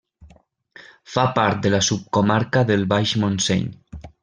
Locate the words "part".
1.35-1.61